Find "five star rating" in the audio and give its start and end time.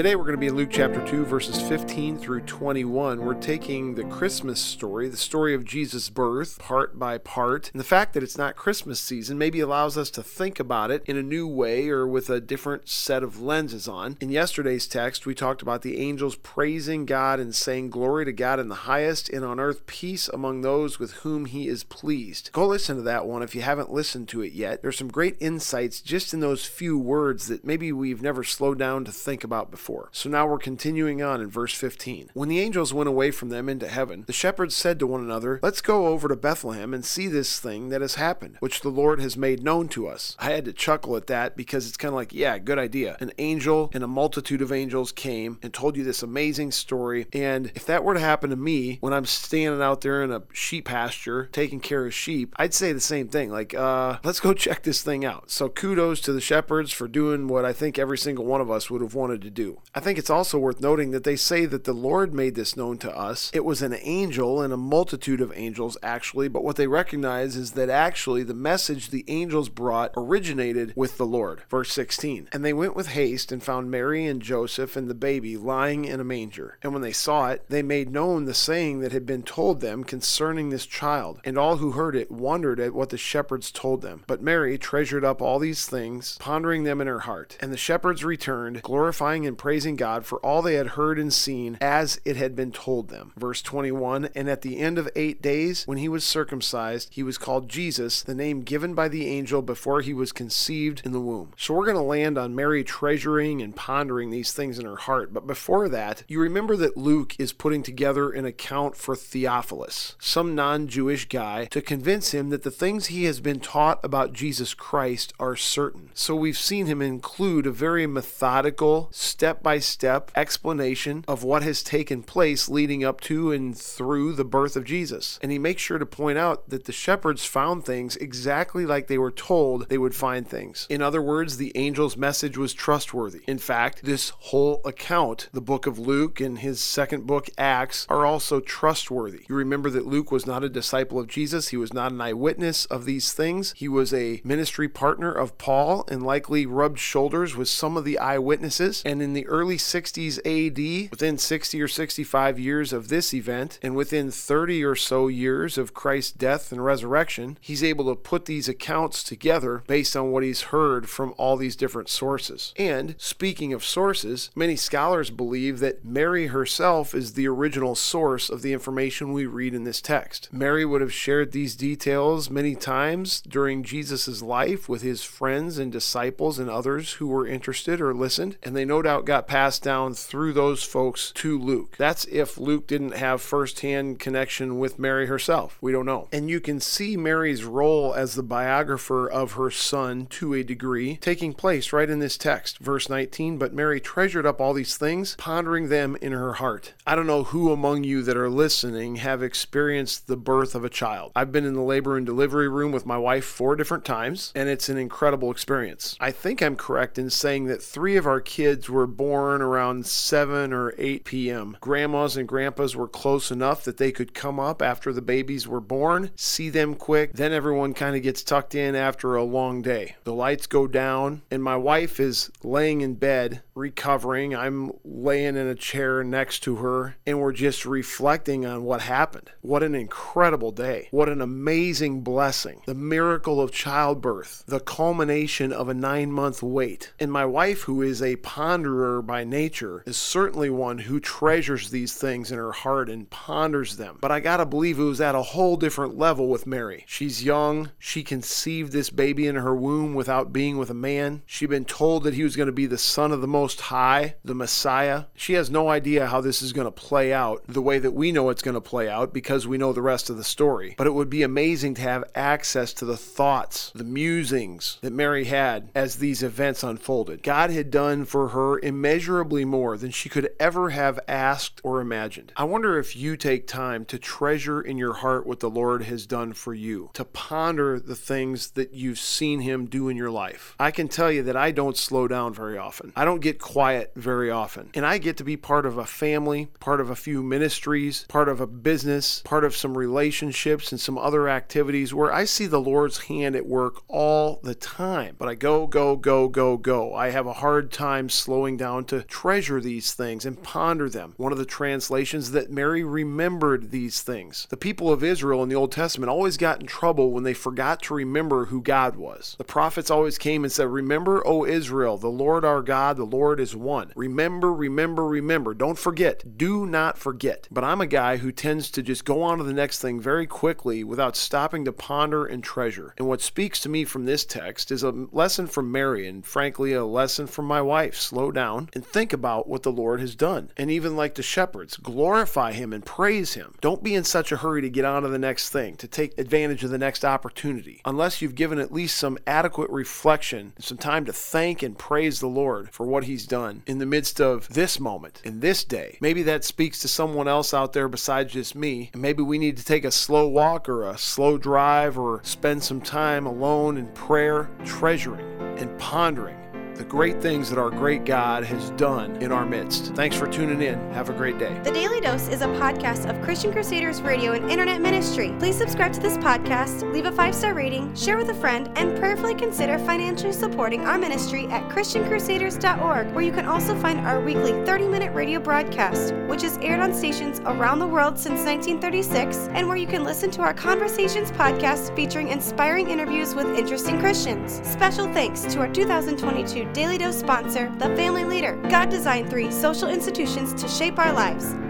367.32-368.14